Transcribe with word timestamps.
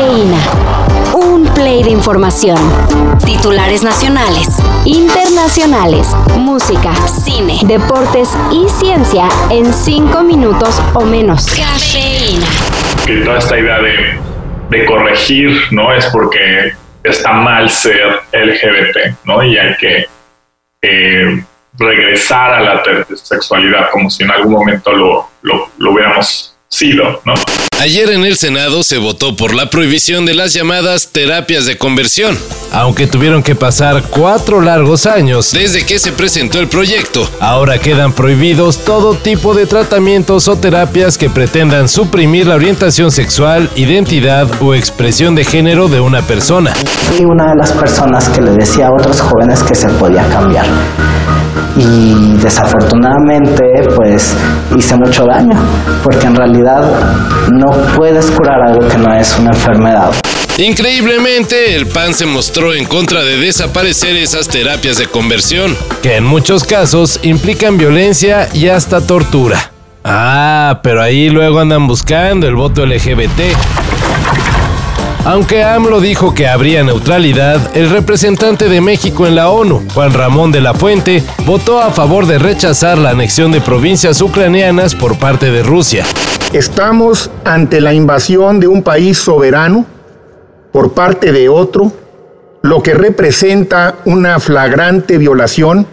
Cafeína. 0.00 0.38
Un 1.12 1.44
play 1.52 1.82
de 1.82 1.90
información. 1.90 2.56
Titulares 3.22 3.82
nacionales, 3.82 4.48
internacionales, 4.86 6.16
música, 6.38 6.94
cine, 7.06 7.60
deportes 7.64 8.30
y 8.50 8.66
ciencia 8.70 9.28
en 9.50 9.70
cinco 9.74 10.22
minutos 10.22 10.80
o 10.94 11.04
menos. 11.04 11.44
Cafeína. 11.54 12.46
Que 13.04 13.16
toda 13.18 13.38
esta 13.40 13.58
idea 13.58 13.78
de, 14.70 14.86
corregir, 14.86 15.60
¿no? 15.70 15.92
Es 15.92 16.06
porque 16.06 16.72
está 17.04 17.32
mal 17.32 17.68
ser 17.68 18.22
LGBT, 18.32 19.18
¿no? 19.24 19.42
Y 19.42 19.58
hay 19.58 19.76
que 19.76 20.06
eh, 20.80 21.44
regresar 21.74 22.54
a 22.54 22.60
la 22.60 22.82
sexualidad 23.14 23.90
como 23.90 24.08
si 24.08 24.22
en 24.22 24.30
algún 24.30 24.52
momento 24.52 24.92
lo, 24.92 25.28
lo, 25.42 25.68
lo 25.76 25.90
hubiéramos 25.90 26.49
sido, 26.70 27.20
¿no? 27.24 27.34
Ayer 27.80 28.10
en 28.10 28.24
el 28.24 28.36
Senado 28.36 28.82
se 28.82 28.98
votó 28.98 29.34
por 29.34 29.54
la 29.54 29.70
prohibición 29.70 30.26
de 30.26 30.34
las 30.34 30.52
llamadas 30.52 31.08
terapias 31.08 31.64
de 31.64 31.78
conversión, 31.78 32.38
aunque 32.72 33.06
tuvieron 33.06 33.42
que 33.42 33.54
pasar 33.54 34.02
cuatro 34.10 34.60
largos 34.60 35.06
años 35.06 35.52
desde 35.52 35.86
que 35.86 35.98
se 35.98 36.12
presentó 36.12 36.60
el 36.60 36.68
proyecto. 36.68 37.26
Ahora 37.40 37.78
quedan 37.78 38.12
prohibidos 38.12 38.84
todo 38.84 39.14
tipo 39.14 39.54
de 39.54 39.66
tratamientos 39.66 40.46
o 40.46 40.56
terapias 40.56 41.16
que 41.16 41.30
pretendan 41.30 41.88
suprimir 41.88 42.46
la 42.46 42.56
orientación 42.56 43.10
sexual, 43.10 43.70
identidad 43.76 44.46
o 44.60 44.74
expresión 44.74 45.34
de 45.34 45.44
género 45.44 45.88
de 45.88 46.00
una 46.00 46.20
persona. 46.20 46.74
Fui 47.08 47.24
una 47.24 47.48
de 47.48 47.56
las 47.56 47.72
personas 47.72 48.28
que 48.28 48.42
le 48.42 48.52
decía 48.52 48.88
a 48.88 48.92
otros 48.92 49.22
jóvenes 49.22 49.62
que 49.62 49.74
se 49.74 49.88
podía 49.88 50.28
cambiar 50.28 50.66
y 51.76 52.36
desafortunadamente 52.38 53.64
pues 53.96 54.34
hice 54.76 54.96
mucho 54.96 55.24
daño 55.24 55.56
porque 56.02 56.26
en 56.26 56.34
realidad 56.34 56.82
no 57.52 57.70
puedes 57.96 58.30
curar 58.30 58.60
algo 58.68 58.86
que 58.88 58.98
no 58.98 59.14
es 59.14 59.38
una 59.38 59.50
enfermedad. 59.50 60.10
Increíblemente, 60.58 61.74
el 61.74 61.86
PAN 61.86 62.12
se 62.12 62.26
mostró 62.26 62.74
en 62.74 62.84
contra 62.84 63.22
de 63.22 63.38
desaparecer 63.38 64.14
esas 64.16 64.46
terapias 64.46 64.98
de 64.98 65.06
conversión, 65.06 65.74
que 66.02 66.16
en 66.16 66.24
muchos 66.24 66.64
casos 66.64 67.18
implican 67.22 67.78
violencia 67.78 68.46
y 68.52 68.68
hasta 68.68 69.00
tortura. 69.00 69.72
Ah, 70.04 70.80
pero 70.82 71.02
ahí 71.02 71.30
luego 71.30 71.60
andan 71.60 71.86
buscando 71.86 72.46
el 72.46 72.56
voto 72.56 72.84
LGBT. 72.84 73.40
Aunque 75.24 75.62
AMLO 75.62 76.00
dijo 76.00 76.32
que 76.32 76.48
habría 76.48 76.82
neutralidad, 76.82 77.76
el 77.76 77.90
representante 77.90 78.68
de 78.70 78.80
México 78.80 79.26
en 79.26 79.34
la 79.34 79.50
ONU, 79.50 79.82
Juan 79.92 80.14
Ramón 80.14 80.50
de 80.50 80.62
la 80.62 80.72
Fuente, 80.72 81.22
votó 81.44 81.80
a 81.80 81.90
favor 81.90 82.26
de 82.26 82.38
rechazar 82.38 82.96
la 82.96 83.10
anexión 83.10 83.52
de 83.52 83.60
provincias 83.60 84.22
ucranianas 84.22 84.94
por 84.94 85.18
parte 85.18 85.50
de 85.50 85.62
Rusia. 85.62 86.06
Estamos 86.54 87.30
ante 87.44 87.82
la 87.82 87.92
invasión 87.92 88.60
de 88.60 88.66
un 88.66 88.82
país 88.82 89.18
soberano 89.18 89.84
por 90.72 90.92
parte 90.92 91.32
de 91.32 91.50
otro, 91.50 91.92
lo 92.62 92.82
que 92.82 92.94
representa 92.94 93.96
una 94.06 94.40
flagrante 94.40 95.18
violación 95.18 95.86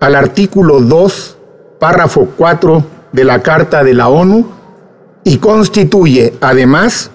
al 0.00 0.14
artículo 0.14 0.80
2, 0.80 1.38
párrafo 1.78 2.28
4 2.36 2.84
de 3.12 3.24
la 3.24 3.42
Carta 3.42 3.82
de 3.82 3.94
la 3.94 4.08
ONU 4.08 4.46
y 5.24 5.38
constituye, 5.38 6.34
además, 6.40 7.10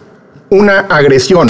una 0.55 0.79
agresión. 0.89 1.49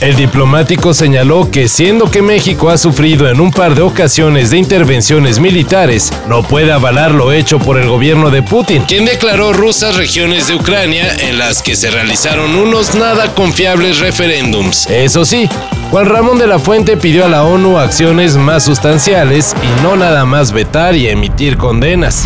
El 0.00 0.16
diplomático 0.16 0.94
señaló 0.94 1.50
que 1.50 1.68
siendo 1.68 2.10
que 2.10 2.22
México 2.22 2.70
ha 2.70 2.78
sufrido 2.78 3.28
en 3.28 3.38
un 3.38 3.50
par 3.50 3.74
de 3.74 3.82
ocasiones 3.82 4.50
de 4.50 4.56
intervenciones 4.56 5.38
militares, 5.38 6.10
no 6.26 6.42
puede 6.42 6.72
avalar 6.72 7.12
lo 7.12 7.32
hecho 7.32 7.58
por 7.58 7.78
el 7.78 7.86
gobierno 7.86 8.30
de 8.30 8.42
Putin, 8.42 8.82
quien 8.84 9.04
declaró 9.04 9.52
rusas 9.52 9.96
regiones 9.96 10.48
de 10.48 10.54
Ucrania 10.54 11.06
en 11.20 11.38
las 11.38 11.62
que 11.62 11.76
se 11.76 11.90
realizaron 11.90 12.56
unos 12.56 12.94
nada 12.94 13.34
confiables 13.34 13.98
referéndums. 13.98 14.86
Eso 14.88 15.26
sí, 15.26 15.48
Juan 15.90 16.06
Ramón 16.06 16.38
de 16.38 16.46
la 16.46 16.58
Fuente 16.58 16.96
pidió 16.96 17.26
a 17.26 17.28
la 17.28 17.44
ONU 17.44 17.78
acciones 17.78 18.36
más 18.36 18.64
sustanciales 18.64 19.54
y 19.62 19.82
no 19.82 19.96
nada 19.96 20.24
más 20.24 20.52
vetar 20.52 20.96
y 20.96 21.08
emitir 21.08 21.58
condenas. 21.58 22.24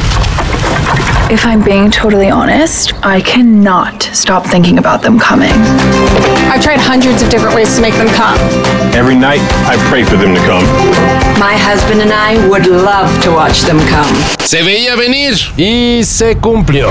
If 1.30 1.46
I'm 1.46 1.64
being 1.64 1.90
totally 1.90 2.28
honest, 2.28 2.92
I 3.02 3.20
cannot 3.22 4.02
stop 4.12 4.44
thinking 4.46 4.78
about 4.78 5.00
them 5.00 5.18
coming. 5.18 5.52
I've 6.52 6.62
tried 6.62 6.78
hundreds 6.78 7.22
of 7.22 7.30
different 7.30 7.54
ways 7.54 7.74
to 7.76 7.80
make 7.80 7.94
them 7.94 8.08
come. 8.08 8.36
Every 8.92 9.16
night, 9.16 9.40
I 9.64 9.76
pray 9.88 10.04
for 10.04 10.16
them 10.16 10.34
to 10.34 10.40
come. 10.44 10.62
My 11.40 11.56
husband 11.56 12.02
and 12.02 12.12
I 12.12 12.36
would 12.48 12.66
love 12.66 13.08
to 13.24 13.30
watch 13.30 13.62
them 13.62 13.78
come. 13.88 14.14
Se 14.44 14.62
veía 14.62 14.96
venir. 14.96 15.34
Y 15.56 16.02
se 16.04 16.36
cumplió. 16.36 16.90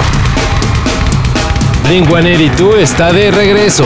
Blink-182 1.84 2.80
está 2.80 3.14
de 3.14 3.30
regreso. 3.30 3.86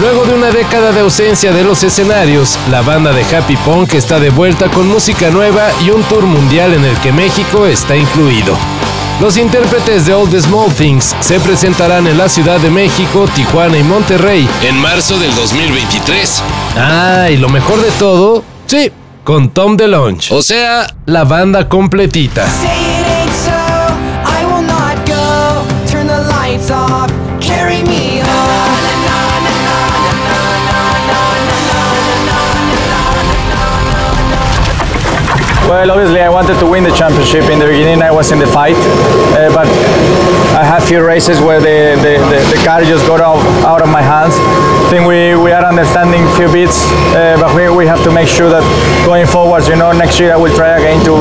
Luego 0.00 0.26
de 0.26 0.34
una 0.34 0.50
década 0.50 0.92
de 0.92 1.00
ausencia 1.00 1.52
de 1.52 1.64
los 1.64 1.82
escenarios, 1.82 2.58
la 2.70 2.82
banda 2.82 3.12
de 3.12 3.24
Happy 3.24 3.56
Punk 3.56 3.94
está 3.94 4.20
de 4.20 4.28
vuelta 4.28 4.68
con 4.70 4.86
música 4.88 5.30
nueva 5.30 5.70
y 5.82 5.90
un 5.90 6.02
tour 6.02 6.24
mundial 6.24 6.74
en 6.74 6.84
el 6.84 6.96
que 6.98 7.12
México 7.12 7.64
está 7.64 7.96
incluido. 7.96 8.54
Los 9.20 9.38
intérpretes 9.38 10.04
de 10.04 10.12
All 10.12 10.28
the 10.28 10.40
Small 10.42 10.70
Things 10.70 11.16
se 11.20 11.40
presentarán 11.40 12.06
en 12.06 12.18
la 12.18 12.28
Ciudad 12.28 12.60
de 12.60 12.68
México, 12.70 13.26
Tijuana 13.34 13.78
y 13.78 13.82
Monterrey 13.82 14.46
en 14.62 14.76
marzo 14.76 15.18
del 15.18 15.34
2023. 15.34 16.42
Ah, 16.76 17.28
y 17.30 17.38
lo 17.38 17.48
mejor 17.48 17.80
de 17.80 17.90
todo, 17.92 18.44
sí, 18.66 18.92
con 19.24 19.48
Tom 19.48 19.78
DeLonge. 19.78 20.34
O 20.34 20.42
sea, 20.42 20.86
la 21.06 21.24
banda 21.24 21.66
completita. 21.70 22.46
Well, 35.66 35.90
obviously, 35.90 36.20
I 36.20 36.28
wanted 36.30 36.58
to 36.60 36.66
win 36.70 36.84
the 36.84 36.94
championship. 36.94 37.50
In 37.50 37.58
the 37.58 37.66
beginning, 37.66 38.00
I 38.00 38.12
was 38.12 38.30
in 38.30 38.38
the 38.38 38.46
fight, 38.46 38.78
uh, 39.34 39.50
but 39.50 39.66
I 40.54 40.62
had 40.62 40.78
few 40.86 41.04
races 41.04 41.40
where 41.40 41.58
the, 41.58 41.98
the, 41.98 42.22
the, 42.30 42.38
the 42.54 42.58
car 42.64 42.86
just 42.86 43.04
got 43.06 43.20
out, 43.20 43.42
out 43.66 43.82
of 43.82 43.90
my 43.90 44.00
hands. 44.00 44.38
I 44.38 44.86
think 44.94 45.10
we, 45.10 45.34
we 45.34 45.50
are 45.50 45.66
understanding 45.66 46.22
a 46.22 46.32
few 46.38 46.46
bits, 46.46 46.86
uh, 47.18 47.34
but 47.42 47.50
we, 47.50 47.66
we 47.66 47.84
have 47.84 47.98
to 48.04 48.12
make 48.14 48.28
sure 48.28 48.48
that 48.48 48.62
going 49.04 49.26
forward, 49.26 49.66
you 49.66 49.74
know, 49.74 49.90
next 49.90 50.20
year 50.22 50.32
I 50.32 50.36
will 50.38 50.54
try 50.54 50.78
again 50.78 51.02
to, 51.10 51.18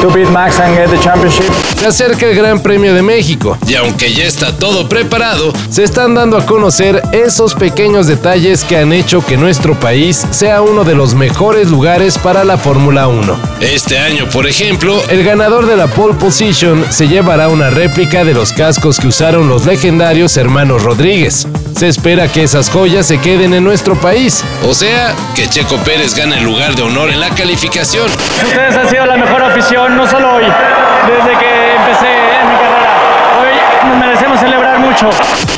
to 0.00 0.10
beat 0.12 0.28
Max 0.30 0.58
and 0.60 0.74
get 0.76 0.90
the 0.90 0.98
championship. 1.02 1.44
Se 1.76 1.86
acerca 1.86 2.26
el 2.26 2.36
Gran 2.36 2.60
Premio 2.60 2.94
de 2.94 3.02
México. 3.02 3.56
Y 3.66 3.74
aunque 3.74 4.12
ya 4.12 4.24
está 4.24 4.56
todo 4.56 4.88
preparado, 4.88 5.52
se 5.70 5.84
están 5.84 6.14
dando 6.14 6.36
a 6.36 6.46
conocer 6.46 7.02
esos 7.12 7.54
pequeños 7.54 8.06
detalles 8.06 8.64
que 8.64 8.76
han 8.76 8.92
hecho 8.92 9.24
que 9.24 9.36
nuestro 9.36 9.74
país 9.74 10.26
sea 10.30 10.62
uno 10.62 10.84
de 10.84 10.94
los 10.94 11.14
mejores 11.14 11.70
lugares 11.70 12.18
para 12.18 12.44
la 12.44 12.56
Fórmula 12.56 13.08
1. 13.08 13.36
Este 13.60 13.98
año, 13.98 14.26
por 14.32 14.46
ejemplo, 14.46 15.00
el 15.08 15.24
ganador 15.24 15.66
de 15.66 15.76
la 15.76 15.86
pole 15.86 16.14
position 16.14 16.84
se 16.90 17.08
llevará 17.08 17.48
una 17.48 17.70
réplica 17.70 18.24
de 18.24 18.34
los 18.34 18.52
cascos 18.52 18.98
que 18.98 19.08
usaron 19.08 19.48
los 19.48 19.66
legendarios 19.66 20.36
hermanos 20.36 20.82
Rodríguez. 20.82 21.46
Se 21.76 21.86
espera 21.86 22.26
que 22.26 22.42
esas 22.42 22.70
joyas 22.70 23.06
se 23.06 23.18
queden 23.18 23.54
en 23.54 23.62
nuestro 23.62 23.94
país. 23.94 24.42
O 24.66 24.74
sea, 24.74 25.14
que 25.36 25.48
Checo 25.48 25.76
Pérez 25.78 26.14
gane 26.14 26.38
el 26.38 26.44
lugar 26.44 26.74
de 26.74 26.82
honor 26.82 27.10
en 27.10 27.20
la 27.20 27.30
calificación. 27.30 28.06
Ustedes 28.44 28.76
han 28.76 28.88
sido 28.88 29.06
la 29.06 29.16
mejor 29.16 29.42
afición, 29.42 29.87
no 29.96 30.06
solo 30.06 30.34
hoy, 30.34 30.44
desde 30.44 31.38
que 31.38 31.76
empecé 31.76 32.08
en 32.40 32.48
mi 32.48 32.56
carrera. 32.56 32.92
Hoy 33.40 33.88
nos 33.88 33.98
merecemos 33.98 34.40
celebrar 34.40 34.78
mucho. 34.78 35.08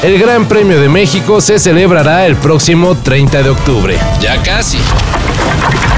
El 0.02 0.18
Gran 0.18 0.46
Premio 0.46 0.80
de 0.80 0.88
México 0.88 1.40
se 1.40 1.58
celebrará 1.58 2.26
el 2.26 2.36
próximo 2.36 2.96
30 2.96 3.42
de 3.42 3.50
octubre. 3.50 3.98
Ya 4.20 4.40
casi. 4.42 4.78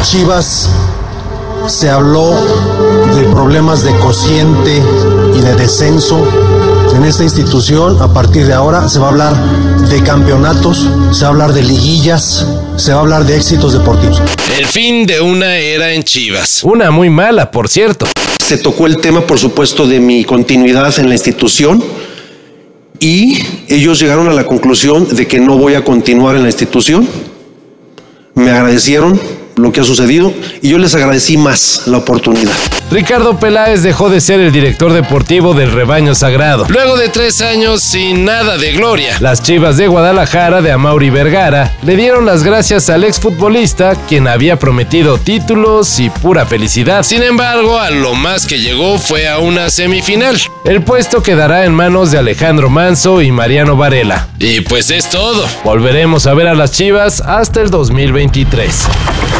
Chivas 0.02 0.70
se 1.66 1.90
habló 1.90 2.32
de 3.14 3.22
problemas 3.30 3.84
de 3.84 3.94
cociente 3.98 4.82
y 5.34 5.40
de 5.40 5.54
descenso 5.54 6.26
en 6.94 7.04
esta 7.04 7.22
institución. 7.22 8.00
A 8.00 8.12
partir 8.12 8.46
de 8.46 8.54
ahora 8.54 8.88
se 8.88 8.98
va 8.98 9.06
a 9.06 9.10
hablar 9.10 9.34
de 9.88 10.02
campeonatos, 10.02 10.88
se 11.12 11.22
va 11.22 11.28
a 11.28 11.30
hablar 11.30 11.52
de 11.52 11.62
liguillas, 11.62 12.46
se 12.82 12.90
va 12.90 12.98
a 12.98 13.00
hablar 13.02 13.24
de 13.24 13.36
éxitos 13.36 13.74
deportivos. 13.74 14.20
El 14.58 14.66
fin 14.66 15.06
de 15.06 15.20
una 15.20 15.56
era 15.56 15.92
en 15.92 16.02
Chivas. 16.02 16.64
Una 16.64 16.90
muy 16.90 17.10
mala, 17.10 17.48
por 17.48 17.68
cierto. 17.68 18.06
Se 18.44 18.58
tocó 18.58 18.88
el 18.88 18.96
tema, 18.96 19.20
por 19.20 19.38
supuesto, 19.38 19.86
de 19.86 20.00
mi 20.00 20.24
continuidad 20.24 20.98
en 20.98 21.08
la 21.08 21.14
institución 21.14 21.82
y 22.98 23.38
ellos 23.68 24.00
llegaron 24.00 24.28
a 24.28 24.32
la 24.32 24.46
conclusión 24.46 25.14
de 25.14 25.28
que 25.28 25.38
no 25.38 25.58
voy 25.58 25.74
a 25.74 25.84
continuar 25.84 26.34
en 26.34 26.42
la 26.42 26.48
institución. 26.48 27.08
Me 28.34 28.50
agradecieron 28.50 29.20
lo 29.56 29.72
que 29.72 29.80
ha 29.80 29.84
sucedido 29.84 30.32
y 30.60 30.70
yo 30.70 30.78
les 30.78 30.94
agradecí 30.94 31.36
más 31.36 31.82
la 31.86 31.98
oportunidad. 31.98 32.52
Ricardo 32.90 33.38
Peláez 33.38 33.82
dejó 33.82 34.10
de 34.10 34.20
ser 34.20 34.40
el 34.40 34.52
director 34.52 34.92
deportivo 34.92 35.54
del 35.54 35.72
rebaño 35.72 36.14
sagrado. 36.14 36.66
Luego 36.68 36.96
de 36.96 37.08
tres 37.08 37.40
años 37.40 37.82
sin 37.82 38.24
nada 38.24 38.58
de 38.58 38.72
gloria, 38.72 39.16
las 39.20 39.42
Chivas 39.42 39.78
de 39.78 39.88
Guadalajara 39.88 40.60
de 40.60 40.72
Amauri 40.72 41.08
Vergara 41.08 41.74
le 41.82 41.96
dieron 41.96 42.26
las 42.26 42.42
gracias 42.42 42.90
al 42.90 43.04
exfutbolista 43.04 43.96
quien 44.08 44.28
había 44.28 44.58
prometido 44.58 45.18
títulos 45.18 45.98
y 46.00 46.10
pura 46.10 46.44
felicidad. 46.44 47.02
Sin 47.02 47.22
embargo, 47.22 47.78
a 47.78 47.90
lo 47.90 48.14
más 48.14 48.46
que 48.46 48.60
llegó 48.60 48.98
fue 48.98 49.28
a 49.28 49.38
una 49.38 49.70
semifinal. 49.70 50.38
El 50.64 50.82
puesto 50.82 51.22
quedará 51.22 51.64
en 51.64 51.74
manos 51.74 52.10
de 52.10 52.18
Alejandro 52.18 52.68
Manso 52.68 53.22
y 53.22 53.32
Mariano 53.32 53.76
Varela. 53.76 54.28
Y 54.38 54.60
pues 54.60 54.90
es 54.90 55.08
todo. 55.08 55.46
Volveremos 55.64 56.26
a 56.26 56.34
ver 56.34 56.46
a 56.46 56.54
las 56.54 56.72
Chivas 56.72 57.20
hasta 57.20 57.62
el 57.62 57.70
2023. 57.70 59.21